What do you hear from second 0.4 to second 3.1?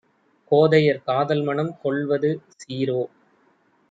கோதையர் காதல்மணம் கொள்வது சீரோ?